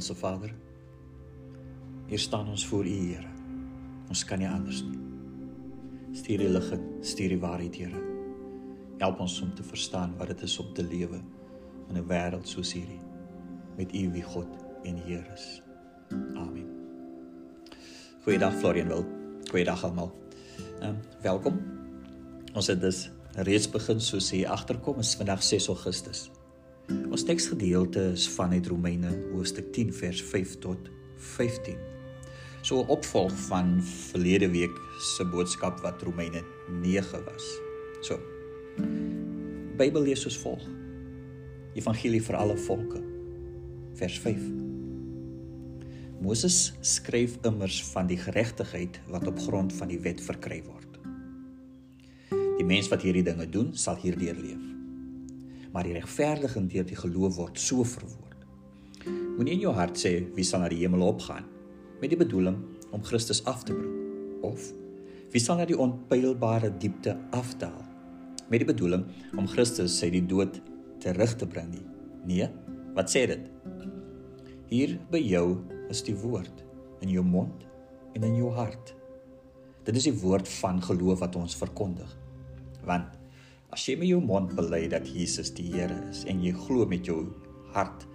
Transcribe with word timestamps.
Hemelse 0.00 0.14
Vader, 0.14 0.54
hier 2.06 2.18
staan 2.18 2.48
ons 2.48 2.66
voor 2.66 2.86
U, 2.86 2.88
Here. 2.88 3.28
Ons 4.08 4.22
kan 4.24 4.40
nie 4.40 4.48
anders 4.48 4.78
nie. 4.80 4.96
Stuur 6.16 6.40
die 6.40 6.48
lig 6.48 6.70
en 6.72 6.86
stuur 7.04 7.34
die 7.34 7.40
waarheid, 7.42 7.76
Here. 7.76 8.00
Help 9.02 9.20
ons 9.20 9.34
om 9.44 9.50
te 9.54 9.62
verstaan 9.62 10.14
wat 10.16 10.32
dit 10.32 10.46
is 10.48 10.56
om 10.58 10.72
te 10.72 10.86
lewe 10.86 11.20
in 11.90 11.98
'n 12.00 12.08
wêreld 12.08 12.48
soos 12.48 12.72
hierdie 12.72 13.02
met 13.76 13.92
U 13.92 14.10
wie 14.16 14.22
God 14.22 14.48
en 14.84 14.96
Heer 15.04 15.30
is. 15.34 15.62
Amen. 16.34 16.72
Goeiedag 18.24 18.56
Florian 18.56 18.88
wil. 18.88 19.04
Goeiedag 19.50 19.84
almal. 19.84 20.16
Ehm 20.80 20.88
um, 20.88 20.98
welkom. 21.20 21.60
Ons 22.54 22.66
het 22.66 22.80
dus 22.80 23.10
reeds 23.36 23.68
begin 23.70 24.00
soos 24.00 24.30
jy 24.30 24.46
agterkom 24.46 24.98
is 24.98 25.14
vandag 25.14 25.42
6 25.42 25.68
Augustus. 25.68 26.30
Ons 26.90 27.22
teksgedeelte 27.22 28.02
is 28.16 28.24
vanuit 28.34 28.66
Romeine 28.66 29.10
hoofstuk 29.30 29.68
10 29.74 29.92
vers 29.94 30.22
5 30.22 30.56
tot 30.64 30.88
15. 31.16 31.76
So 32.62 32.82
'n 32.82 32.88
opvolg 32.88 33.32
van 33.46 33.82
verlede 33.82 34.50
week 34.50 34.74
se 34.98 35.24
boodskap 35.24 35.80
wat 35.80 36.02
Romeine 36.02 36.42
9 36.82 37.24
was. 37.24 37.60
So. 38.00 38.18
Bybel 39.76 40.02
lees 40.02 40.20
soos 40.20 40.38
volg. 40.38 40.66
Evangelie 41.74 42.22
vir 42.22 42.36
alle 42.36 42.56
volke. 42.56 43.02
Vers 43.94 44.18
5. 44.18 44.40
Moses 46.20 46.72
skryf 46.80 47.38
immers 47.42 47.84
van 47.84 48.06
die 48.06 48.18
geregtigheid 48.18 49.00
wat 49.08 49.26
op 49.26 49.38
grond 49.38 49.72
van 49.72 49.88
die 49.88 50.00
wet 50.00 50.20
verkry 50.20 50.62
word. 50.64 50.98
Die 52.58 52.66
mens 52.66 52.88
wat 52.88 53.02
hierdie 53.02 53.22
dinge 53.22 53.48
doen, 53.48 53.76
sal 53.76 53.96
hierdeur 53.96 54.34
leef. 54.34 54.79
Maar 55.72 55.86
die 55.86 55.94
regverdiging 55.98 56.66
deur 56.70 56.86
die 56.86 56.98
geloof 56.98 57.36
word 57.38 57.60
so 57.60 57.84
verwoord. 57.86 58.46
Moenie 59.36 59.54
in 59.56 59.64
jou 59.64 59.74
hart 59.76 59.98
sê 59.98 60.16
wie 60.36 60.44
sal 60.44 60.64
na 60.64 60.70
die 60.72 60.82
hemel 60.82 61.06
opgaan 61.06 61.46
met 62.00 62.10
die 62.12 62.18
bedoeling 62.18 62.58
om 62.90 63.04
Christus 63.04 63.42
af 63.48 63.62
te 63.64 63.76
bring 63.76 64.42
of 64.46 64.72
wie 65.30 65.40
sal 65.42 65.60
na 65.60 65.66
die 65.68 65.78
onpeilbare 65.78 66.72
diepte 66.82 67.14
afdaal 67.36 67.80
met 68.50 68.64
die 68.64 68.68
bedoeling 68.68 69.04
om 69.38 69.48
Christus 69.48 70.00
uit 70.02 70.16
die 70.16 70.26
dood 70.26 70.58
terug 71.00 71.36
te 71.38 71.46
bring 71.46 71.70
nie. 71.70 71.86
Nee, 72.26 72.48
wat 72.96 73.12
sê 73.12 73.24
dit? 73.30 73.46
Hier 74.70 74.96
by 75.10 75.20
jou 75.22 75.60
is 75.90 76.02
die 76.06 76.16
woord 76.18 76.64
in 77.04 77.12
jou 77.14 77.22
mond 77.24 77.64
en 78.18 78.26
in 78.26 78.36
jou 78.40 78.50
hart. 78.54 78.92
Dit 79.86 79.96
is 79.96 80.10
die 80.10 80.16
woord 80.20 80.50
van 80.60 80.82
geloof 80.82 81.22
wat 81.22 81.38
ons 81.38 81.56
verkondig. 81.56 82.10
Want 82.86 83.16
as 83.70 83.84
jy 83.86 83.94
met 83.98 84.10
jou 84.10 84.20
mond 84.22 84.54
bely 84.58 84.86
dat 84.90 85.06
Jesus 85.06 85.52
die 85.54 85.68
Here 85.70 85.94
is 86.10 86.24
en 86.30 86.42
jy 86.42 86.50
glo 86.66 86.86
met 86.90 87.06
jou 87.06 87.22
hart 87.74 88.06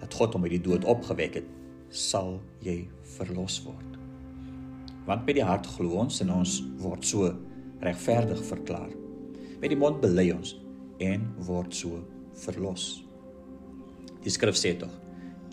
dat 0.00 0.16
God 0.16 0.36
hom 0.36 0.44
uit 0.44 0.56
die 0.56 0.64
dood 0.64 0.84
opgewek 0.88 1.40
het, 1.40 1.48
sal 1.90 2.38
jy 2.64 2.82
verlos 3.16 3.58
word. 3.64 3.96
Want 5.08 5.26
met 5.26 5.36
die 5.40 5.44
hart 5.44 5.68
glo 5.76 6.00
ons 6.04 6.20
en 6.24 6.32
ons 6.32 6.60
word 6.80 7.04
so 7.04 7.30
regverdig 7.84 8.40
verklaar. 8.48 8.92
Met 9.60 9.72
die 9.72 9.78
mond 9.80 10.00
bely 10.04 10.30
ons 10.34 10.54
en 11.04 11.24
word 11.48 11.74
so 11.76 12.02
verlos. 12.44 13.00
Die 14.24 14.32
skrif 14.32 14.56
sê 14.60 14.74
tog: 14.80 14.92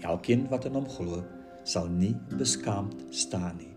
Elkeen 0.03 0.45
wat 0.51 0.67
in 0.67 0.75
hom 0.75 0.87
glo, 0.91 1.23
sal 1.67 1.87
nie 1.91 2.13
beskaamd 2.35 2.99
staan 3.15 3.59
nie. 3.59 3.73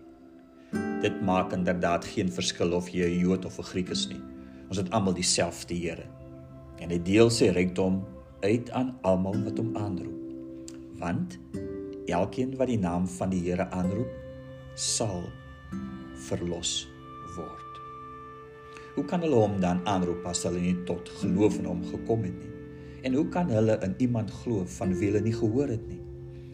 Dit 1.03 1.17
maak 1.25 1.55
inderdaad 1.55 2.05
geen 2.07 2.31
verskil 2.31 2.75
of 2.75 2.91
jy 2.91 3.07
'n 3.07 3.23
Jood 3.23 3.45
of 3.45 3.59
'n 3.59 3.69
Griek 3.71 3.89
is 3.89 4.07
nie. 4.07 4.21
Ons 4.71 4.79
het 4.79 4.93
almal 4.95 5.17
dieselfde 5.17 5.75
Here. 5.75 6.05
En 6.79 6.93
hy 6.93 6.97
deel 7.03 7.27
sy 7.27 7.49
rykdom 7.51 7.97
uit 8.39 8.69
aan 8.71 8.93
almal 9.03 9.41
wat 9.43 9.57
hom 9.59 9.73
aanroep. 9.75 10.21
Want 11.01 11.35
elkeen 12.07 12.53
wat 12.55 12.71
die 12.71 12.79
naam 12.79 13.03
van 13.17 13.33
die 13.33 13.41
Here 13.49 13.65
aanroep, 13.75 14.13
sal 14.79 15.25
verlos 16.29 16.85
word. 17.35 17.81
Hoe 18.95 19.03
kan 19.11 19.27
hulle 19.27 19.43
hom 19.43 19.59
dan 19.59 19.83
aanroep 19.91 20.23
as 20.31 20.45
hulle 20.47 20.63
nie 20.63 20.77
tot 20.87 21.11
geloof 21.19 21.59
in 21.59 21.67
hom 21.67 21.83
gekom 21.91 22.23
het 22.29 22.39
nie? 22.39 22.55
En 23.03 23.19
hoe 23.19 23.27
kan 23.33 23.51
hulle 23.51 23.75
in 23.83 23.99
iemand 24.07 24.31
glo 24.39 24.63
van 24.79 24.95
wie 24.95 25.11
hulle 25.11 25.25
nie 25.27 25.35
gehoor 25.35 25.75
het 25.75 25.83
nie? 25.91 25.99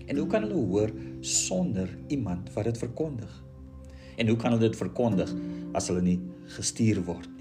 En 0.10 0.18
hoe 0.18 0.30
kan 0.32 0.48
hulle 0.48 0.58
hoor 0.58 0.98
sonder 1.22 1.94
iemand 2.10 2.50
wat 2.58 2.72
dit 2.72 2.82
verkondig? 2.82 3.42
En 4.18 4.34
hoe 4.34 4.42
kan 4.42 4.58
hulle 4.58 4.72
dit 4.72 4.86
verkondig 4.86 5.38
as 5.78 5.94
hulle 5.94 6.02
nie 6.02 6.22
gestuur 6.58 7.06
word? 7.06 7.37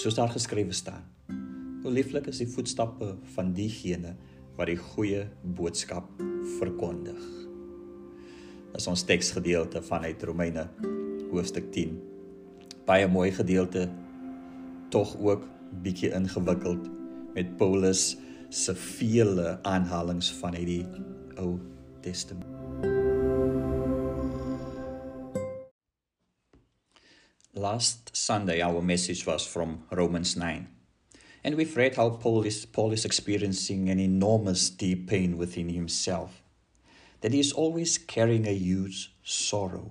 Soos 0.00 0.14
daar 0.16 0.30
geskrywe 0.32 0.72
staan. 0.72 1.02
Hoe 1.82 1.90
lieflik 1.92 2.30
is 2.30 2.38
die 2.40 2.48
voetstappe 2.48 3.10
van 3.34 3.50
diegene 3.52 4.14
wat 4.56 4.70
die 4.70 4.78
goeie 4.80 5.26
boodskap 5.58 6.06
verkondig. 6.56 7.20
Dis 8.72 8.88
ons 8.88 9.04
teksgedeelte 9.04 9.82
vanuit 9.84 10.24
Romeine 10.24 10.64
hoofstuk 11.34 11.68
10. 11.74 11.98
Baie 12.88 13.10
mooi 13.12 13.28
gedeelte 13.36 13.90
tog 14.88 15.12
ook 15.20 15.44
bietjie 15.84 16.14
ingewikkeld 16.16 16.88
met 17.36 17.52
Paulus 17.60 18.14
se 18.48 18.74
vele 18.96 19.58
aanhalings 19.68 20.32
van 20.40 20.56
hierdie 20.56 20.86
Ou 21.36 21.58
Testament. 22.00 22.59
Last 27.60 28.16
Sunday 28.16 28.62
our 28.62 28.80
message 28.80 29.26
was 29.26 29.44
from 29.44 29.82
Romans 29.90 30.34
9. 30.34 30.66
And 31.44 31.56
we've 31.56 31.76
read 31.76 31.96
how 31.96 32.08
Paul 32.08 32.42
is, 32.46 32.64
Paul 32.64 32.90
is 32.92 33.04
experiencing 33.04 33.90
an 33.90 34.00
enormous 34.00 34.70
deep 34.70 35.10
pain 35.10 35.36
within 35.36 35.68
himself, 35.68 36.40
that 37.20 37.34
he 37.34 37.40
is 37.40 37.52
always 37.52 37.98
carrying 37.98 38.46
a 38.46 38.54
huge 38.54 39.14
sorrow. 39.22 39.90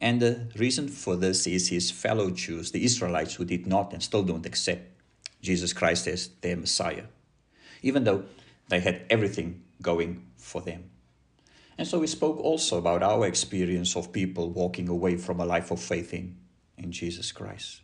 And 0.00 0.20
the 0.20 0.48
reason 0.56 0.88
for 0.88 1.14
this 1.14 1.46
is 1.46 1.68
his 1.68 1.92
fellow 1.92 2.30
Jews, 2.30 2.72
the 2.72 2.84
Israelites, 2.84 3.34
who 3.34 3.44
did 3.44 3.68
not 3.68 3.92
and 3.92 4.02
still 4.02 4.24
don't 4.24 4.44
accept 4.44 5.00
Jesus 5.42 5.72
Christ 5.72 6.08
as 6.08 6.26
their 6.40 6.56
Messiah, 6.56 7.04
even 7.82 8.02
though 8.02 8.24
they 8.68 8.80
had 8.80 9.02
everything 9.08 9.62
going 9.80 10.26
for 10.38 10.60
them. 10.60 10.90
And 11.78 11.86
so 11.86 11.98
we 11.98 12.06
spoke 12.06 12.38
also 12.38 12.78
about 12.78 13.02
our 13.02 13.26
experience 13.26 13.96
of 13.96 14.12
people 14.12 14.50
walking 14.50 14.88
away 14.88 15.16
from 15.16 15.40
a 15.40 15.46
life 15.46 15.70
of 15.70 15.80
faith 15.80 16.12
in, 16.12 16.36
in 16.76 16.92
Jesus 16.92 17.32
Christ. 17.32 17.80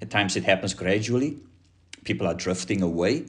At 0.00 0.10
times 0.10 0.36
it 0.36 0.44
happens 0.44 0.74
gradually, 0.74 1.38
people 2.04 2.26
are 2.26 2.34
drifting 2.34 2.82
away, 2.82 3.26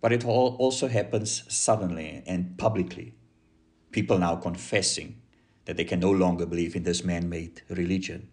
but 0.00 0.12
it 0.12 0.24
all 0.24 0.56
also 0.56 0.88
happens 0.88 1.44
suddenly 1.48 2.22
and 2.26 2.58
publicly. 2.58 3.14
People 3.90 4.18
now 4.18 4.36
confessing 4.36 5.20
that 5.64 5.76
they 5.76 5.84
can 5.84 6.00
no 6.00 6.10
longer 6.10 6.46
believe 6.46 6.76
in 6.76 6.82
this 6.82 7.04
man 7.04 7.28
made 7.28 7.62
religion, 7.68 8.28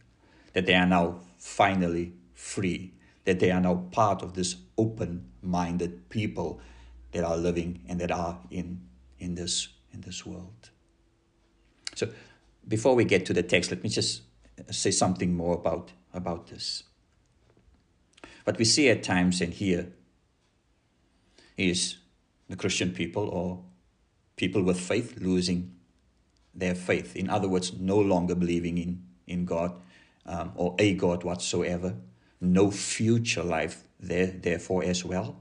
that 0.53 0.65
they 0.65 0.75
are 0.75 0.85
now 0.85 1.19
finally 1.37 2.13
free, 2.33 2.93
that 3.25 3.39
they 3.39 3.51
are 3.51 3.61
now 3.61 3.85
part 3.91 4.21
of 4.21 4.33
this 4.33 4.55
open 4.77 5.29
minded 5.41 6.09
people 6.09 6.59
that 7.11 7.23
are 7.23 7.37
living 7.37 7.81
and 7.87 7.99
that 8.01 8.11
are 8.11 8.39
in, 8.49 8.81
in, 9.19 9.35
this, 9.35 9.69
in 9.93 10.01
this 10.01 10.25
world. 10.25 10.69
So, 11.95 12.09
before 12.67 12.95
we 12.95 13.05
get 13.05 13.25
to 13.25 13.33
the 13.33 13.43
text, 13.43 13.71
let 13.71 13.83
me 13.83 13.89
just 13.89 14.21
say 14.69 14.91
something 14.91 15.33
more 15.33 15.55
about, 15.55 15.91
about 16.13 16.47
this. 16.47 16.83
What 18.43 18.57
we 18.57 18.65
see 18.65 18.89
at 18.89 19.03
times 19.03 19.41
and 19.41 19.53
here 19.53 19.91
is 21.57 21.97
the 22.49 22.55
Christian 22.55 22.91
people 22.91 23.27
or 23.29 23.63
people 24.35 24.63
with 24.63 24.79
faith 24.79 25.19
losing 25.19 25.75
their 26.53 26.75
faith. 26.75 27.15
In 27.15 27.29
other 27.29 27.47
words, 27.47 27.73
no 27.73 27.97
longer 27.97 28.35
believing 28.35 28.77
in, 28.77 29.03
in 29.27 29.45
God 29.45 29.79
um, 30.25 30.51
or 30.55 30.75
a 30.79 30.93
God 30.93 31.23
whatsoever, 31.23 31.95
no 32.39 32.71
future 32.71 33.43
life 33.43 33.83
there, 33.99 34.27
therefore, 34.27 34.83
as 34.83 35.05
well. 35.05 35.37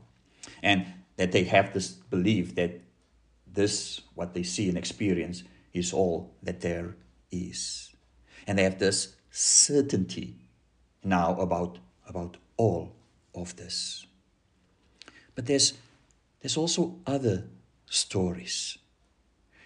And 0.62 0.86
that 1.16 1.32
they 1.32 1.44
have 1.44 1.72
this 1.72 1.88
belief 1.88 2.54
that 2.54 2.80
this, 3.52 4.00
what 4.14 4.34
they 4.34 4.42
see 4.42 4.68
and 4.68 4.78
experience, 4.78 5.42
is 5.72 5.92
all 5.92 6.34
that 6.42 6.60
there 6.60 6.96
is. 7.30 7.94
And 8.46 8.58
they 8.58 8.64
have 8.64 8.78
this 8.78 9.16
certainty 9.30 10.36
now 11.04 11.36
about, 11.40 11.78
about 12.08 12.36
all 12.56 12.94
of 13.34 13.56
this. 13.56 14.06
But 15.34 15.46
there's, 15.46 15.74
there's 16.40 16.56
also 16.56 16.96
other 17.06 17.44
stories. 17.86 18.78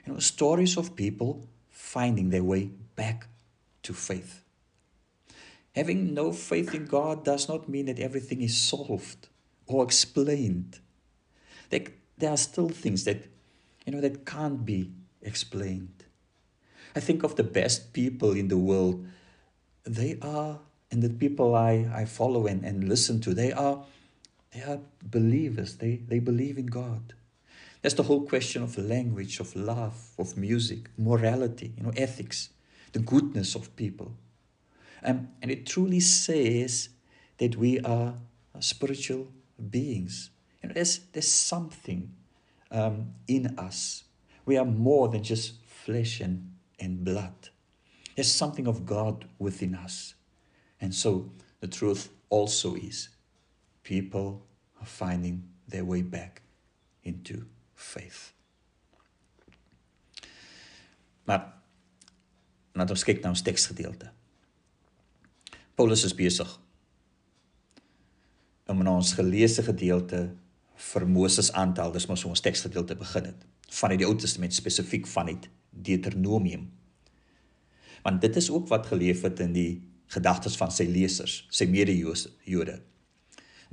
You 0.07 0.13
know, 0.13 0.19
stories 0.19 0.77
of 0.77 0.97
people 0.97 1.49
finding 1.71 2.31
their 2.31 2.45
way 2.45 2.71
back 2.97 3.29
to 3.83 3.93
faith. 3.93 4.43
Having 5.75 6.15
no 6.15 6.33
faith 6.33 6.75
in 6.75 6.87
God 6.87 7.25
does 7.25 7.49
not 7.49 7.69
mean 7.69 7.87
that 7.87 7.99
everything 7.99 8.43
is 8.43 8.57
solved 8.57 9.29
or 9.67 9.83
explained. 9.83 10.79
There, 11.71 11.81
there 12.17 12.31
are 12.31 12.37
still 12.37 12.69
things 12.69 13.05
that, 13.05 13.25
you 13.85 13.93
know, 13.93 14.01
that 14.01 14.25
can't 14.25 14.65
be 14.65 14.93
explained. 15.23 16.05
I 16.97 17.01
think 17.01 17.23
of 17.23 17.37
the 17.37 17.45
best 17.45 17.93
people 17.93 18.33
in 18.33 18.49
the 18.49 18.59
world. 18.59 19.07
They 19.85 20.19
are, 20.23 20.61
and 20.91 21.03
the 21.03 21.11
people 21.11 21.55
I, 21.55 21.89
I 21.93 22.05
follow 22.05 22.47
and, 22.47 22.65
and 22.65 22.89
listen 22.89 23.21
to, 23.23 23.35
they 23.35 23.53
are, 23.53 23.85
they 24.53 24.63
are 24.63 24.79
believers. 25.03 25.77
They, 25.77 25.97
they 25.97 26.21
believe 26.21 26.57
in 26.57 26.67
God. 26.67 27.15
That's 27.83 27.95
the 27.95 28.05
whole 28.05 28.27
question 28.27 28.63
of 28.63 28.79
language, 28.79 29.41
of 29.41 29.55
love, 29.55 30.13
of 30.19 30.39
music, 30.39 30.89
morality, 30.97 31.75
you 31.77 31.83
know, 31.83 31.93
ethics, 31.97 32.49
the 32.93 32.99
goodness 33.01 33.55
of 33.55 33.77
people. 33.77 34.15
Um, 35.03 35.29
and 35.43 35.51
it 35.51 35.67
truly 35.67 36.01
says 36.01 36.89
that 37.37 37.57
we 37.57 37.81
are 37.81 38.15
spiritual 38.61 39.29
beings. 39.71 40.31
You 40.63 40.69
know, 40.69 40.75
there's, 40.75 41.01
there's 41.13 41.29
something 41.29 42.11
um, 42.70 43.14
in 43.26 43.58
us. 43.58 44.05
We 44.46 44.56
are 44.56 44.64
more 44.64 45.08
than 45.08 45.22
just 45.22 45.64
flesh 45.66 46.20
and, 46.20 46.52
and 46.78 47.05
blood. 47.05 47.50
There's 48.14 48.31
something 48.31 48.66
of 48.66 48.87
God 48.87 49.26
within 49.38 49.75
us. 49.75 50.14
And 50.81 50.94
so 50.94 51.31
the 51.61 51.69
truth 51.69 52.11
also 52.28 52.75
is 52.75 53.08
people 53.82 54.46
are 54.81 54.87
finding 54.87 55.44
their 55.69 55.84
way 55.84 56.02
back 56.02 56.43
into 57.02 57.46
faith. 57.75 58.32
Maar 61.25 61.52
laat 62.75 62.90
ons 62.90 63.05
kyk 63.06 63.22
na 63.22 63.32
ons 63.32 63.43
teksgedeelte. 63.44 64.11
Paulus 65.75 66.05
is 66.05 66.14
besig 66.14 66.50
om 68.69 68.81
in 68.81 68.88
ons 68.88 69.12
geleesde 69.16 69.64
gedeelte 69.66 70.26
vir 70.75 71.06
Moses 71.06 71.53
aan 71.53 71.75
te 71.75 71.82
haal, 71.82 71.93
dis 71.94 72.06
mos 72.11 72.23
hoe 72.25 72.32
ons 72.35 72.43
teksgedeelte 72.43 72.97
begin 72.99 73.31
het, 73.31 73.47
van 73.79 73.94
die 73.94 74.06
Ou 74.06 74.15
Testament 74.19 74.55
spesifiek 74.55 75.06
van 75.11 75.31
die 75.31 75.38
Deuteronomium. 75.71 76.69
Want 78.05 78.21
dit 78.21 78.37
is 78.37 78.50
ook 78.50 78.69
wat 78.69 78.87
geleef 78.87 79.23
het 79.23 79.41
in 79.41 79.55
die 79.55 79.82
gedagtes 80.12 80.59
van 80.61 80.73
sy 80.75 80.87
lesers, 80.91 81.44
sy 81.50 81.67
mede-Jode. 81.71 82.79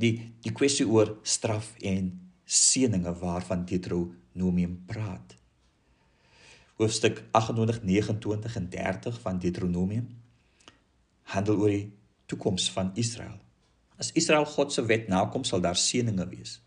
Die 0.02 0.14
die 0.42 0.54
kwessie 0.56 0.88
oor 0.88 1.18
straf 1.28 1.74
en 1.86 2.14
seëninge 2.46 3.14
waarvan 3.20 3.66
Deuteronomium 3.68 4.80
praat. 4.88 5.36
Hoofstuk 6.82 7.24
28, 7.38 7.84
29 7.84 8.56
en 8.58 8.70
30 8.70 9.20
van 9.22 9.40
Deuteronomium 9.40 10.08
handel 11.32 11.60
oor 11.62 11.72
die 11.72 11.92
toekoms 12.32 12.72
van 12.74 12.92
Israel. 13.00 13.38
As 14.02 14.10
Israel 14.18 14.48
God 14.50 14.74
se 14.74 14.84
wet 14.90 15.08
nakom, 15.12 15.44
sal 15.46 15.62
daar 15.62 15.78
seëninge 15.78 16.26
wees. 16.32 16.58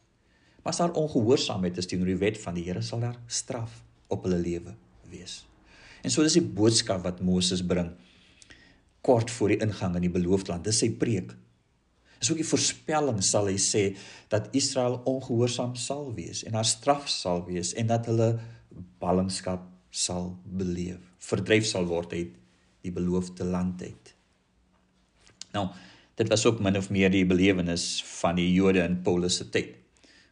Maar 0.65 0.73
as 0.73 0.81
daar 0.81 0.97
ongehoorsaamheid 0.97 1.77
is 1.77 1.87
teenoor 1.87 2.09
die 2.09 2.21
wet 2.23 2.39
van 2.41 2.57
die 2.57 2.65
Here, 2.65 2.81
sal 2.83 3.05
daar 3.05 3.19
straf 3.29 3.83
op 4.09 4.25
hulle 4.25 4.41
lewe 4.41 4.73
wees. 5.13 5.43
En 6.01 6.13
so 6.13 6.25
dis 6.25 6.39
die 6.39 6.45
boodskap 6.57 7.05
wat 7.05 7.21
Moses 7.25 7.61
bring 7.61 7.93
kort 9.05 9.29
voor 9.31 9.53
die 9.53 9.61
ingang 9.61 9.99
in 9.99 10.07
die 10.07 10.13
beloofde 10.13 10.55
land. 10.55 10.65
Dis 10.65 10.81
sy 10.81 10.89
preek 10.97 11.35
is 12.25 12.31
ook 12.33 12.41
die 12.41 12.49
voorspelling 12.49 13.21
sal 13.21 13.51
hy 13.51 13.59
sê 13.61 13.83
dat 14.33 14.49
Israel 14.57 15.03
ongehoorsaam 15.11 15.75
sal 15.77 16.07
wees 16.17 16.41
en 16.49 16.57
haar 16.57 16.65
straf 16.65 17.05
sal 17.13 17.45
wees 17.45 17.75
en 17.77 17.91
dat 17.91 18.09
hulle 18.09 18.31
ballingskap 19.03 19.67
sal 19.93 20.33
beleef, 20.49 21.03
verdryf 21.21 21.69
sal 21.69 21.85
word 21.91 22.17
uit 22.17 22.33
die 22.85 22.93
beloofde 22.95 23.45
land 23.45 23.83
uit. 23.85 24.15
Nou, 25.53 25.69
dit 26.17 26.33
was 26.33 26.47
ook 26.49 26.65
min 26.65 26.81
of 26.81 26.89
meer 26.89 27.13
die 27.13 27.27
belewenis 27.29 28.01
van 28.23 28.41
die 28.41 28.49
Jode 28.55 28.81
in 28.81 29.03
Paulus 29.05 29.37
se 29.43 29.51
tyd 29.53 29.84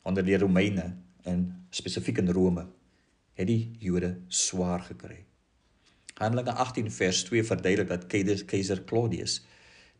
onder 0.02 0.24
die 0.24 0.38
Romeine 0.38 0.96
en 1.22 1.66
spesifiek 1.70 2.18
in 2.18 2.30
Rome 2.30 2.66
het 3.38 3.46
die 3.46 3.76
Jode 3.78 4.16
swaar 4.28 4.80
gekry. 4.80 5.24
Handelinge 6.14 6.52
18 6.52 6.90
vers 6.92 7.22
2 7.24 7.44
verduidelik 7.44 7.88
dat 7.88 8.06
keiser 8.46 8.84
Claudius 8.84 9.40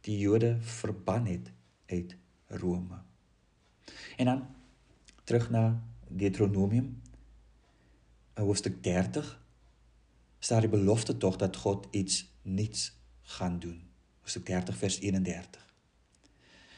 die 0.00 0.19
Jode 0.19 0.56
verban 0.60 1.26
het 1.26 1.52
uit 1.87 2.16
Rome. 2.46 3.00
En 4.16 4.26
dan 4.26 4.46
terug 5.25 5.50
na 5.50 5.82
Deuteronomium 6.08 7.02
hoofstuk 8.34 8.82
30 8.82 9.40
staan 10.38 10.60
die 10.60 10.69
belofte 10.69 11.16
tog 11.16 11.37
dat 11.37 11.56
God 11.56 11.87
iets 11.90 12.32
nuuts 12.43 12.93
gaan 13.22 13.58
doen. 13.58 13.82
Hoofstuk 14.20 14.46
30 14.46 14.76
vers 14.76 14.99
31. 14.99 15.75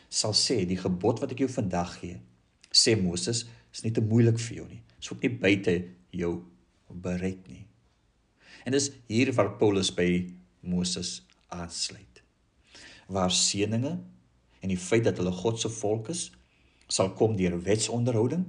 Sal 0.08 0.32
sê 0.32 0.62
die 0.68 0.78
gebod 0.78 1.20
wat 1.20 1.32
ek 1.34 1.42
jou 1.44 1.50
vandag 1.50 1.96
gee, 1.98 2.20
sê 2.74 2.96
Moses, 2.98 3.44
is 3.74 3.84
nie 3.84 3.92
te 3.94 4.02
moeilik 4.02 4.40
vir 4.48 4.58
jou 4.60 4.66
nie. 4.68 4.80
Dit 4.96 5.06
is 5.06 5.12
ook 5.12 5.22
nie 5.22 5.34
buite 5.44 5.76
jou 6.14 6.32
bereik 6.90 7.46
nie. 7.50 7.64
En 8.64 8.74
dis 8.74 8.90
hier 9.10 9.32
waar 9.36 9.54
Paulus 9.60 9.90
by 9.94 10.08
Moses 10.64 11.20
aansluit. 11.52 12.22
Waar 13.12 13.32
seëninge 13.34 13.98
en 14.64 14.72
die 14.72 14.80
feit 14.80 15.04
dat 15.04 15.20
hulle 15.20 15.34
God 15.34 15.60
se 15.60 15.70
volk 15.72 16.10
is 16.14 16.30
sal 16.88 17.12
kom 17.18 17.36
deur 17.36 17.56
wetsonderhouding 17.64 18.44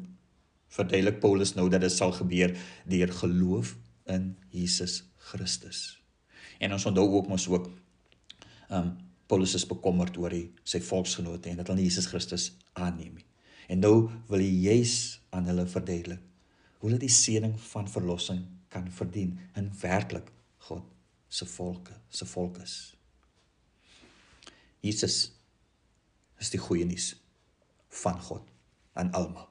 verduidelik 0.75 1.19
Paulus 1.23 1.53
nou 1.55 1.67
dat 1.71 1.83
dit 1.85 1.93
sal 1.93 2.13
gebeur 2.15 2.55
deur 2.89 3.13
geloof 3.21 3.75
in 4.11 4.33
Jesus 4.51 5.03
Christus. 5.31 5.97
En 6.59 6.75
ons 6.75 6.85
onthou 6.85 7.07
ook 7.17 7.29
mos 7.31 7.47
ook 7.51 7.69
um 8.73 8.95
Paulus 9.25 9.55
is 9.57 9.65
bekommerd 9.65 10.17
oor 10.21 10.29
die, 10.29 10.51
sy 10.61 10.77
volksgenote 10.85 11.49
en 11.49 11.57
dat 11.57 11.71
hulle 11.71 11.81
Jesus 11.81 12.05
Christus 12.11 12.51
aanneem. 12.77 13.15
En 13.71 13.81
nou 13.81 14.09
wil 14.29 14.43
hy 14.43 14.51
juis 14.67 14.95
aan 15.35 15.47
hulle 15.49 15.65
verduidelik 15.69 16.21
hoe 16.79 16.89
hulle 16.89 17.01
die 17.01 17.11
seëning 17.11 17.55
van 17.71 17.87
verlossing 17.89 18.43
kan 18.69 18.91
verdien 18.91 19.39
in 19.57 19.71
werklik 19.81 20.27
God 20.67 20.83
se 21.27 21.47
volke, 21.49 21.95
se 22.09 22.25
volk 22.29 22.59
is. 22.63 22.75
Jesus 24.85 25.17
is 26.39 26.51
die 26.53 26.61
goeie 26.61 26.85
nuus 26.85 27.15
van 28.03 28.21
God 28.21 28.45
aan 28.93 29.11
almal. 29.17 29.49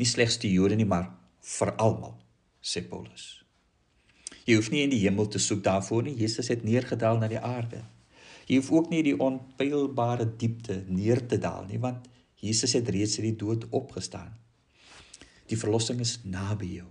Nie 0.00 0.08
slegs 0.08 0.40
die 0.42 0.50
Jode 0.52 0.76
nie, 0.76 0.88
maar 0.88 1.06
vir 1.46 1.72
almal, 1.80 2.16
sê 2.60 2.82
Paulus. 2.88 3.42
Jy 4.42 4.58
hoef 4.58 4.72
nie 4.72 4.82
in 4.82 4.92
die 4.92 5.02
hemel 5.04 5.28
te 5.30 5.40
soek 5.40 5.62
daarvoor 5.64 6.08
nie. 6.08 6.16
Jesus 6.18 6.50
het 6.50 6.64
neergedaal 6.66 7.20
na 7.20 7.28
die 7.30 7.40
aarde. 7.40 7.84
Jy 8.48 8.58
hoef 8.58 8.72
ook 8.74 8.90
nie 8.90 9.04
die 9.06 9.14
onpeilbare 9.14 10.26
diepte 10.38 10.80
neer 10.88 11.22
te 11.30 11.38
daal 11.38 11.68
nie, 11.70 11.78
want 11.82 12.08
Jesus 12.42 12.74
het 12.74 12.88
reeds 12.90 13.18
uit 13.20 13.28
die 13.30 13.38
dood 13.38 13.68
opgestaan. 13.70 14.32
Die 15.46 15.58
verlossing 15.58 16.00
is 16.02 16.18
naby 16.24 16.72
jou. 16.80 16.88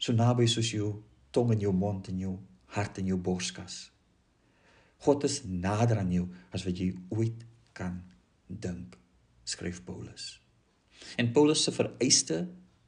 So 0.00 0.16
naby 0.16 0.46
soos 0.48 0.70
jou 0.72 0.94
tong 1.34 1.52
in 1.52 1.66
jou 1.66 1.72
mond 1.76 2.08
en 2.08 2.20
jou 2.20 2.34
hart 2.76 3.00
in 3.00 3.10
jou 3.12 3.18
borskas. 3.20 3.90
God 5.04 5.24
is 5.28 5.42
nader 5.44 6.00
aan 6.00 6.12
jou 6.12 6.26
as 6.56 6.64
wat 6.64 6.80
jy 6.80 6.94
ooit 7.12 7.44
kan 7.76 8.00
dink, 8.48 8.96
skryf 9.44 9.82
Paulus. 9.84 10.38
En 11.20 11.32
Paulus 11.36 11.66
se 11.66 11.74
vereiste 11.76 12.46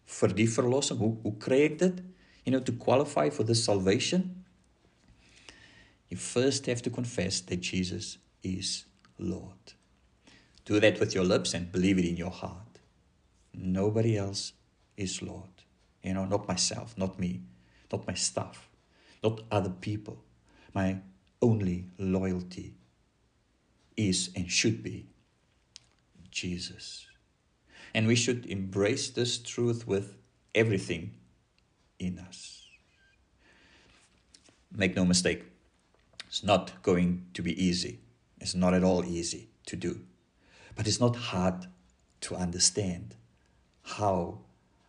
vir 0.08 0.34
die 0.36 0.48
verlossing, 0.48 1.00
hoe 1.00 1.16
hoe 1.24 1.36
kry 1.36 1.60
ek 1.66 1.80
dit? 1.82 2.02
You 2.46 2.54
know 2.54 2.64
to 2.64 2.72
qualify 2.80 3.28
for 3.28 3.44
this 3.44 3.64
salvation, 3.64 4.46
you 6.08 6.16
first 6.16 6.66
have 6.66 6.80
to 6.82 6.90
confess 6.90 7.42
that 7.44 7.60
Jesus 7.60 8.16
is 8.42 8.86
Lord. 9.18 9.77
Do 10.68 10.78
that 10.80 11.00
with 11.00 11.14
your 11.14 11.24
lips 11.24 11.54
and 11.54 11.72
believe 11.72 11.98
it 11.98 12.04
in 12.04 12.18
your 12.18 12.30
heart. 12.30 12.80
Nobody 13.54 14.18
else 14.18 14.52
is 14.98 15.22
Lord. 15.22 15.48
You 16.02 16.12
know, 16.12 16.26
not 16.26 16.46
myself, 16.46 16.94
not 16.98 17.18
me, 17.18 17.40
not 17.90 18.06
my 18.06 18.12
stuff, 18.12 18.68
not 19.24 19.40
other 19.50 19.70
people. 19.70 20.22
My 20.74 20.98
only 21.40 21.86
loyalty 21.96 22.74
is 23.96 24.28
and 24.36 24.50
should 24.50 24.82
be 24.82 25.06
Jesus. 26.30 27.06
And 27.94 28.06
we 28.06 28.14
should 28.14 28.44
embrace 28.44 29.08
this 29.08 29.38
truth 29.38 29.86
with 29.86 30.18
everything 30.54 31.14
in 31.98 32.18
us. 32.18 32.66
Make 34.70 34.94
no 34.94 35.06
mistake, 35.06 35.44
it's 36.26 36.44
not 36.44 36.82
going 36.82 37.24
to 37.32 37.40
be 37.40 37.54
easy. 37.58 38.00
It's 38.38 38.54
not 38.54 38.74
at 38.74 38.84
all 38.84 39.02
easy 39.02 39.48
to 39.64 39.74
do. 39.74 40.02
But 40.78 40.86
it's 40.86 41.00
not 41.00 41.16
hard 41.16 41.66
to 42.20 42.36
understand 42.36 43.16
how 43.82 44.38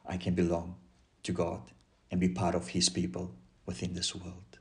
I 0.05 0.17
can 0.17 0.35
belong 0.35 0.75
to 1.23 1.31
God 1.31 1.71
and 2.11 2.21
be 2.21 2.29
part 2.29 2.53
of 2.53 2.67
His 2.67 2.89
people 2.89 3.33
within 3.65 3.95
this 3.95 4.13
world. 4.13 4.59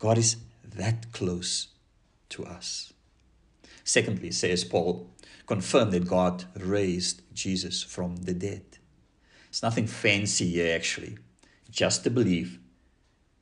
God 0.00 0.18
is 0.18 0.38
that 0.64 1.12
close 1.12 1.68
to 2.30 2.44
us. 2.44 2.92
Secondly, 3.84 4.32
says 4.32 4.64
Paul, 4.64 5.08
confirm 5.46 5.92
that 5.92 6.08
God 6.08 6.46
raised 6.58 7.22
Jesus 7.32 7.84
from 7.84 8.16
the 8.16 8.34
dead. 8.34 8.64
It's 9.50 9.62
nothing 9.62 9.86
fancy 9.86 10.50
here, 10.50 10.74
actually. 10.74 11.16
Just 11.70 12.02
to 12.02 12.10
believe 12.10 12.58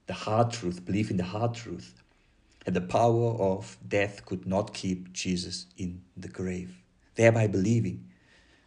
the 0.07 0.13
hard 0.13 0.53
truth, 0.53 0.85
belief 0.85 1.11
in 1.11 1.17
the 1.17 1.25
hard 1.25 1.55
truth, 1.55 2.03
that 2.65 2.75
the 2.75 2.81
power 2.81 3.33
of 3.39 3.79
death 3.87 4.25
could 4.27 4.47
not 4.47 4.75
keep 4.75 5.13
Jesus 5.13 5.67
in 5.77 6.03
the 6.17 6.29
grave, 6.29 6.83
thereby 7.15 7.47
believing 7.47 8.09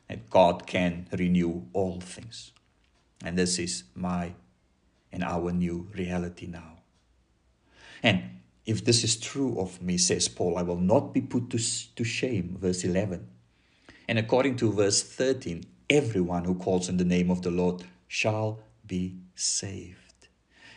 that 0.09 0.29
God 0.29 0.67
can 0.67 1.07
renew 1.11 1.63
all 1.73 1.99
things. 2.01 2.51
And 3.23 3.37
this 3.37 3.59
is 3.59 3.83
my 3.95 4.33
and 5.11 5.23
our 5.23 5.51
new 5.51 5.87
reality 5.93 6.47
now. 6.47 6.79
And 8.01 8.41
if 8.65 8.83
this 8.83 9.03
is 9.03 9.15
true 9.15 9.59
of 9.59 9.81
me, 9.81 9.97
says 9.97 10.27
Paul, 10.27 10.57
I 10.57 10.63
will 10.63 10.77
not 10.77 11.13
be 11.13 11.21
put 11.21 11.49
to, 11.51 11.59
to 11.95 12.03
shame. 12.03 12.57
Verse 12.59 12.83
11. 12.83 13.27
And 14.07 14.19
according 14.19 14.57
to 14.57 14.71
verse 14.71 15.03
13, 15.03 15.63
everyone 15.89 16.45
who 16.45 16.55
calls 16.55 16.89
on 16.89 16.97
the 16.97 17.05
name 17.05 17.29
of 17.29 17.41
the 17.41 17.51
Lord 17.51 17.83
shall 18.07 18.59
be 18.85 19.17
saved. 19.35 20.27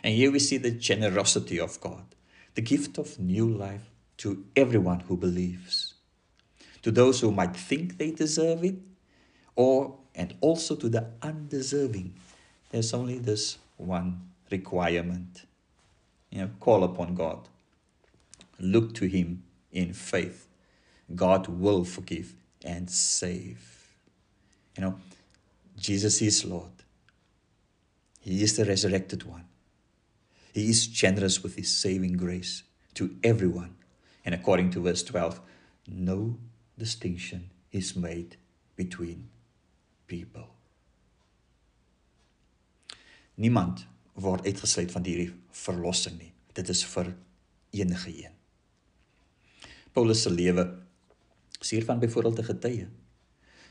And 0.03 0.13
here 0.13 0.31
we 0.31 0.39
see 0.39 0.57
the 0.57 0.71
generosity 0.71 1.59
of 1.59 1.81
God, 1.81 2.15
the 2.57 2.61
gift 2.63 2.97
of 2.97 3.19
new 3.19 3.47
life 3.47 3.87
to 4.17 4.43
everyone 4.55 5.01
who 5.01 5.15
believes. 5.15 5.93
To 6.81 6.89
those 6.89 7.19
who 7.19 7.31
might 7.31 7.55
think 7.55 7.99
they 7.99 8.09
deserve 8.09 8.63
it, 8.63 8.77
or 9.55 9.95
and 10.15 10.33
also 10.41 10.75
to 10.75 10.89
the 10.89 11.05
undeserving. 11.21 12.15
There's 12.71 12.95
only 12.95 13.19
this 13.19 13.59
one 13.77 14.31
requirement. 14.49 15.45
You 16.31 16.39
know, 16.39 16.49
call 16.59 16.83
upon 16.83 17.13
God. 17.13 17.47
Look 18.59 18.95
to 18.95 19.05
him 19.05 19.43
in 19.71 19.93
faith. 19.93 20.47
God 21.15 21.47
will 21.47 21.83
forgive 21.85 22.33
and 22.65 22.89
save. 22.89 23.61
You 24.75 24.81
know, 24.81 24.99
Jesus 25.77 26.23
is 26.23 26.43
Lord. 26.43 26.71
He 28.19 28.41
is 28.41 28.57
the 28.57 28.65
resurrected 28.65 29.21
one. 29.25 29.45
He 30.57 30.69
is 30.69 30.87
generous 30.87 31.43
with 31.43 31.53
his 31.55 31.69
saving 31.69 32.17
grace 32.17 32.63
to 32.95 33.15
everyone. 33.23 33.75
And 34.25 34.33
according 34.33 34.71
to 34.71 34.81
verse 34.81 35.03
12, 35.03 35.39
no 35.87 36.39
distinction 36.75 37.51
is 37.71 37.95
made 37.95 38.37
between 38.75 39.29
people. 40.07 40.47
Niemand 43.37 43.85
word 44.17 44.49
uitgesluit 44.49 44.89
van 44.97 45.05
hierdie 45.05 45.29
verlossing 45.53 46.17
nie. 46.17 46.33
Dit 46.57 46.73
is 46.73 46.81
vir 46.89 47.13
enige 47.77 48.09
een. 48.09 48.33
Paulus 49.93 50.25
se 50.25 50.33
lewe 50.33 50.65
is 51.61 51.69
hiervan 51.69 52.01
byvoorbeeld 52.01 52.39
'n 52.39 52.49
getuie. 52.49 52.87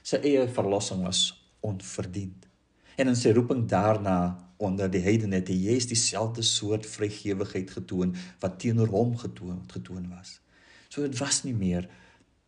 Sy 0.07 0.23
eie 0.23 0.47
verlossing 0.47 1.03
was 1.03 1.51
onverdiend. 1.67 2.47
En 2.95 3.09
in 3.09 3.17
sy 3.17 3.35
roeping 3.35 3.67
daarna 3.67 4.46
onder 4.57 4.91
die 4.91 5.03
heidene 5.05 5.41
het 5.41 5.49
juist 5.49 5.89
dieselfde 5.89 6.43
soort 6.43 6.87
vrygewigheid 6.87 7.71
getoon 7.71 8.15
wat 8.41 8.59
teenoor 8.59 8.89
hom 8.89 9.17
getoon 9.19 9.63
getoon 9.73 10.09
was. 10.09 10.41
So 10.89 11.03
dit 11.03 11.19
was 11.19 11.43
nie 11.45 11.55
meer 11.55 11.89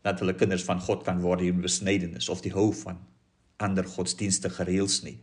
dat 0.07 0.21
hulle 0.23 0.35
kinders 0.35 0.65
van 0.65 0.81
God 0.81 1.05
kan 1.05 1.21
word 1.21 1.45
in 1.45 1.61
besnydenis 1.61 2.29
of 2.33 2.41
die 2.45 2.53
hou 2.55 2.71
van 2.83 3.01
ander 3.59 3.87
godsdienstige 3.87 4.65
reëls 4.65 5.03
nie. 5.05 5.19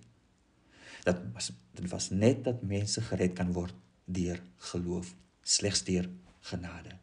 Dat 1.07 1.21
was 1.33 1.51
dit 1.75 1.89
was 1.91 2.09
net 2.09 2.43
dat 2.43 2.63
mense 2.63 3.01
gered 3.01 3.33
kan 3.35 3.51
word 3.53 3.73
deur 4.05 4.39
geloof, 4.71 5.15
slegs 5.41 5.83
deur 5.83 6.09
genade. 6.45 6.95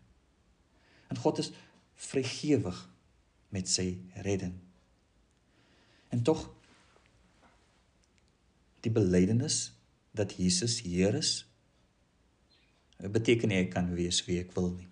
En 1.09 1.19
God 1.19 1.39
is 1.39 1.51
vrygewig 1.95 2.79
met 3.53 3.69
sy 3.69 3.99
redding. 4.25 4.55
En 6.09 6.23
tog 6.23 6.47
die 8.83 8.93
belydenis 8.93 9.73
dat 10.13 10.35
Jesus 10.37 10.81
Heer 10.85 11.15
is, 11.19 11.43
beteken 12.99 13.51
nie 13.51 13.63
ek 13.65 13.73
kan 13.75 13.91
wees 13.97 14.21
wie 14.27 14.39
ek 14.43 14.53
wil 14.57 14.73
nie. 14.75 14.89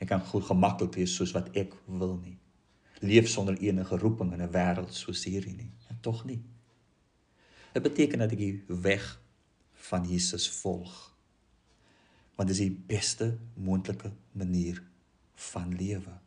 Ek 0.00 0.10
kan 0.12 0.22
goed 0.28 0.44
gemaklik 0.48 0.96
wees 0.96 1.14
soos 1.16 1.32
wat 1.36 1.48
ek 1.56 1.74
wil 1.86 2.16
nie. 2.20 2.36
Leef 3.04 3.28
sonder 3.28 3.56
enige 3.60 3.98
roeping 4.00 4.32
in 4.32 4.42
'n 4.42 4.52
wêreld 4.52 4.92
soos 4.92 5.24
hierdie 5.24 5.56
nie. 5.56 5.72
En 5.88 6.00
tog 6.00 6.24
nie. 6.24 6.42
Dit 7.72 7.82
beteken 7.82 8.18
dat 8.18 8.32
ek 8.32 8.38
die 8.38 8.62
weg 8.68 9.20
van 9.72 10.08
Jesus 10.08 10.48
volg. 10.48 11.16
Want 12.36 12.48
dit 12.48 12.56
is 12.56 12.64
die 12.68 12.82
beste 12.86 13.38
moontlike 13.54 14.12
manier 14.32 14.82
van 15.34 15.76
lewe. 15.76 16.18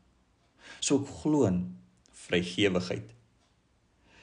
So 0.79 1.01
ek 1.01 1.07
glo 1.07 1.45
in 1.45 1.77
vrygewigheid. 2.11 3.13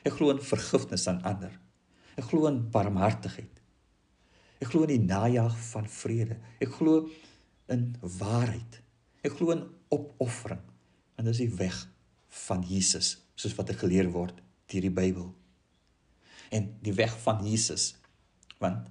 Ek 0.03 0.13
glo 0.13 0.31
in 0.31 0.43
vergifnis 0.43 1.07
aan 1.07 1.23
ander. 1.23 1.61
Ek 2.17 2.31
glo 2.31 2.49
in 2.49 2.63
barmhartigheid. 2.73 3.61
Ek 4.63 4.71
glo 4.73 4.87
in 4.87 4.95
die 4.95 5.05
najag 5.05 5.57
van 5.69 5.89
vrede. 5.91 6.39
Ek 6.65 6.73
glo 6.79 7.05
in 7.73 7.91
waarheid. 8.01 8.81
Ek 9.27 9.37
glo 9.37 9.53
in 9.53 9.67
opoffering. 9.93 10.63
En 11.21 11.29
dis 11.29 11.43
die 11.45 11.53
weg 11.59 11.77
van 12.47 12.65
Jesus, 12.65 13.17
soos 13.37 13.57
wat 13.57 13.73
ek 13.73 13.83
geleer 13.85 14.09
word 14.13 14.41
deur 14.71 14.85
die 14.85 14.93
Bybel. 14.93 15.29
En 16.55 16.71
die 16.85 16.95
weg 16.97 17.13
van 17.25 17.45
Jesus, 17.45 17.95
want 18.63 18.89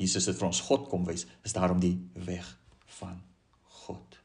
Jesus 0.00 0.26
het 0.30 0.38
vir 0.38 0.48
ons 0.48 0.62
God 0.64 0.88
kom 0.90 1.04
wys, 1.06 1.26
is 1.44 1.54
daarom 1.54 1.80
die 1.82 1.94
weg 2.26 2.46
van 2.98 3.20
God. 3.84 4.18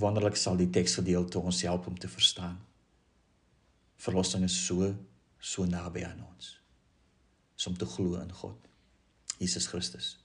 Wonderlik 0.00 0.38
sal 0.40 0.56
die 0.56 0.70
teksgedeelte 0.72 1.42
ons 1.42 1.60
help 1.66 1.90
om 1.90 1.98
te 2.00 2.08
verstaan 2.08 2.56
verlossing 4.00 4.44
is 4.44 4.56
so 4.66 4.94
so 5.40 5.64
naby 5.64 6.04
aan 6.04 6.20
ons. 6.24 6.54
Is 7.56 7.66
om 7.68 7.76
te 7.76 7.86
glo 7.88 8.20
in 8.20 8.32
God. 8.32 8.68
Jesus 9.40 9.66
Christus. 9.68 10.16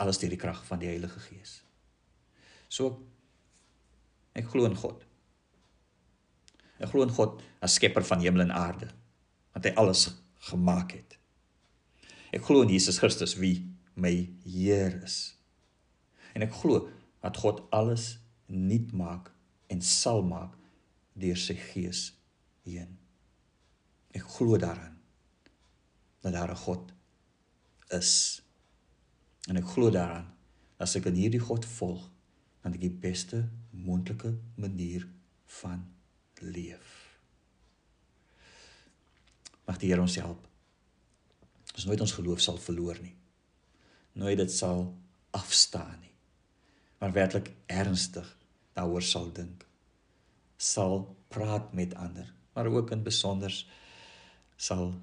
Alles 0.00 0.20
deur 0.20 0.32
die 0.32 0.40
krag 0.40 0.60
van 0.68 0.80
die 0.80 0.88
Heilige 0.88 1.20
Gees. 1.28 1.60
So 2.68 2.98
ek 4.36 4.48
glo 4.52 4.68
in 4.68 4.76
God. 4.80 5.04
Ek 6.80 6.88
glo 6.92 7.04
in 7.04 7.12
God 7.12 7.42
as 7.60 7.76
skepper 7.76 8.04
van 8.08 8.22
hemel 8.24 8.46
en 8.46 8.54
aarde, 8.56 8.88
want 9.52 9.66
hy 9.68 9.72
alles 9.80 10.06
gemaak 10.48 10.94
het. 10.96 11.18
Ek 12.32 12.44
glo 12.46 12.64
in 12.64 12.72
Jesus 12.72 13.00
Christus 13.02 13.34
wie 13.40 13.66
my 14.00 14.14
Heer 14.46 14.94
is. 15.04 15.34
En 16.32 16.46
ek 16.46 16.54
glo 16.62 16.86
dat 17.20 17.36
God 17.42 17.66
alles 17.74 18.14
nuut 18.48 18.94
maak 18.96 19.28
en 19.68 19.84
sal 19.84 20.24
maak 20.24 20.56
deur 21.20 21.36
sy 21.36 21.58
Gees 21.58 22.06
heen. 22.66 22.98
Ek 24.10 24.26
glo 24.36 24.58
daaraan 24.58 24.98
dat 26.20 26.32
daar 26.32 26.50
'n 26.50 26.56
God 26.56 26.92
is. 27.88 28.42
En 29.48 29.56
ek 29.56 29.64
glo 29.64 29.90
daaraan 29.90 30.36
as 30.76 30.94
ek 30.94 31.06
aan 31.06 31.14
hierdie 31.14 31.40
God 31.40 31.64
volg, 31.64 32.10
dan 32.62 32.72
ek 32.72 32.80
die 32.80 32.98
beste 33.02 33.48
moontlike 33.70 34.38
manier 34.54 35.08
van 35.46 35.92
leef. 36.40 37.18
Mag 39.66 39.78
die 39.78 39.88
Here 39.88 40.00
ons 40.00 40.16
help. 40.16 40.48
Ons 41.74 41.84
nooit 41.84 42.00
ons 42.00 42.12
geloof 42.12 42.40
sal 42.40 42.58
verloor 42.58 42.98
nie. 43.00 43.16
Nooit 44.12 44.36
dit 44.36 44.52
sal 44.52 44.98
afstaan 45.30 46.00
nie. 46.00 46.14
Maar 46.98 47.12
werklik 47.12 47.52
ernstig 47.66 48.36
daaroor 48.72 49.02
sal 49.02 49.32
dink. 49.32 49.66
Sal 50.56 51.16
praat 51.28 51.72
met 51.72 51.94
ander 51.94 52.39
maar 52.54 52.66
ook 52.66 52.90
in 52.90 53.02
besonder 53.02 53.54
sal 54.56 54.94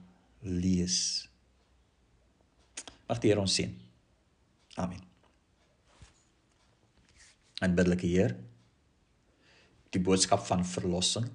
lees. 0.42 1.27
Mag 3.08 3.20
die 3.24 3.32
Here 3.32 3.42
ons 3.42 3.56
sien. 3.58 3.74
Amen. 4.75 5.01
En 7.62 7.74
biddelike 7.75 8.06
Heer, 8.06 8.36
die 9.89 10.01
boodskap 10.04 10.44
van 10.46 10.66
verlossing. 10.68 11.25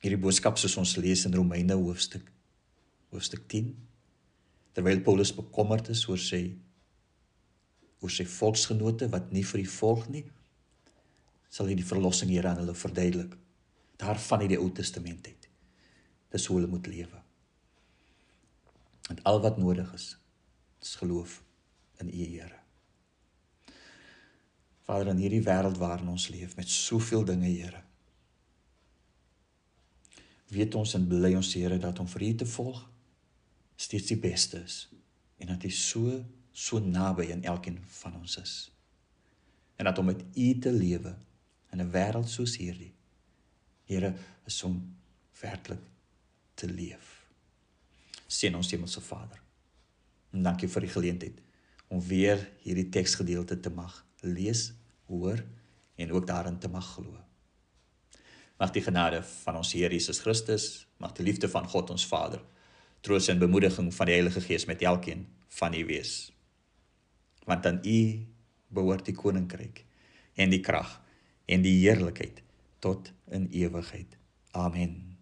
Hierdie 0.00 0.20
boodskap 0.20 0.58
soos 0.58 0.76
ons 0.80 0.96
lees 1.00 1.24
in 1.28 1.36
Romeine 1.36 1.76
hoofstuk 1.78 2.26
hoofstuk 3.14 3.46
10 3.48 3.70
terwyl 4.74 5.00
Paulus 5.06 5.30
bekommerd 5.34 5.88
is 5.94 6.02
oor 6.10 6.20
sy 6.20 6.42
oor 8.02 8.12
sy 8.12 8.26
volksgenote 8.28 9.08
wat 9.12 9.30
nie 9.32 9.44
vir 9.46 9.62
die 9.62 9.70
volk 9.70 10.08
nie 10.10 10.24
sal 11.54 11.70
hy 11.70 11.76
die 11.78 11.86
verlossing 11.86 12.32
hier 12.34 12.48
aan 12.50 12.60
hulle 12.60 12.74
verduidelik 12.76 13.36
daarvan 13.96 14.40
uit 14.40 14.48
die 14.48 14.58
Ou 14.58 14.72
Testament 14.72 15.26
uit. 15.26 15.48
Dis 16.34 16.46
hoe 16.46 16.58
hulle 16.58 16.70
moet 16.70 16.86
lewe. 16.86 17.22
En 19.08 19.22
al 19.22 19.40
wat 19.40 19.58
nodig 19.58 19.92
is, 19.92 20.16
is 20.80 20.94
geloof 20.94 21.42
in 21.96 22.08
U 22.08 22.24
Here. 22.24 22.58
Vader, 24.84 25.14
in 25.14 25.20
hierdie 25.22 25.44
wêreld 25.44 25.78
waarin 25.80 26.10
ons 26.12 26.28
leef 26.28 26.56
met 26.56 26.68
soveel 26.68 27.24
dinge, 27.24 27.48
Here. 27.48 27.82
Weet 30.52 30.74
ons 30.74 30.94
en 30.94 31.06
bly 31.08 31.34
ons 31.34 31.54
Here 31.54 31.78
dat 31.78 31.98
om 31.98 32.08
vir 32.08 32.28
U 32.28 32.34
te 32.42 32.48
volg 32.48 32.82
steeds 33.76 34.10
die 34.12 34.20
beste 34.20 34.60
is 34.62 34.84
en 35.42 35.50
dat 35.50 35.64
U 35.64 35.70
so 35.70 36.20
so 36.54 36.78
naby 36.78 37.32
aan 37.34 37.42
elkeen 37.42 37.80
van 38.00 38.14
ons 38.20 38.36
is. 38.38 38.52
En 39.76 39.88
dat 39.88 39.98
om 39.98 40.06
met 40.06 40.20
U 40.34 40.58
te 40.58 40.72
lewe 40.72 41.16
in 41.72 41.80
'n 41.82 41.90
wêreld 41.90 42.28
soos 42.30 42.56
hierdie 42.56 42.92
Here 43.84 44.14
is 44.46 44.62
om 44.62 44.78
werklik 45.40 45.82
te 46.54 46.68
leef. 46.70 47.26
Seën 48.26 48.54
ons 48.56 48.70
Hemelse 48.72 49.02
Vader. 49.04 49.40
En 50.34 50.42
dankie 50.42 50.68
vir 50.70 50.86
die 50.86 50.94
geleentheid 50.94 51.42
om 51.92 52.00
weer 52.02 52.40
hierdie 52.64 52.88
teksgedeelte 52.90 53.58
te 53.60 53.70
mag 53.70 54.00
lees, 54.24 54.72
hoor 55.06 55.42
en 56.00 56.12
ook 56.12 56.26
daarin 56.26 56.58
te 56.58 56.68
mag 56.68 56.86
glo. 56.94 57.18
Mag 58.58 58.72
die 58.74 58.82
genade 58.82 59.20
van 59.44 59.58
ons 59.60 59.72
Here 59.74 59.92
Jesus 59.92 60.22
Christus, 60.24 60.86
mag 60.98 61.12
die 61.14 61.26
liefde 61.26 61.50
van 61.50 61.68
God 61.68 61.90
ons 61.94 62.06
Vader, 62.08 62.40
troos 63.04 63.28
en 63.28 63.42
bemoediging 63.42 63.90
van 63.94 64.08
die 64.08 64.16
Heilige 64.16 64.40
Gees 64.40 64.64
met 64.70 64.82
elkeen 64.82 65.26
van 65.58 65.74
u 65.74 65.84
wees. 65.86 66.32
Want 67.44 67.66
aan 67.66 67.80
u 67.84 67.98
behoort 68.74 69.04
die 69.06 69.14
koninkryk 69.14 69.84
en 70.34 70.50
die 70.50 70.62
krag 70.64 70.96
en 71.46 71.62
die 71.62 71.76
heerlikheid 71.82 72.43
tot 72.84 73.12
in 73.28 73.46
ewigheid. 73.50 74.18
Amen. 74.50 75.13